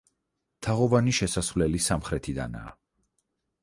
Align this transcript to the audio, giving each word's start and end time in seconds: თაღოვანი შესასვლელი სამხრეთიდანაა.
თაღოვანი 0.67 1.13
შესასვლელი 1.19 1.85
სამხრეთიდანაა. 1.91 2.77